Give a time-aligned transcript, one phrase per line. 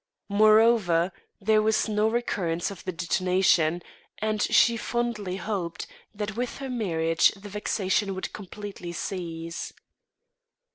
[0.29, 3.83] Moreover, there was no recurrence of the detonation,
[4.17, 9.73] and she fondly hoped that with her marriage the vexation would completely cease.